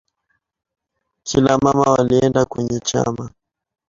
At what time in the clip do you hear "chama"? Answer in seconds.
2.79-3.29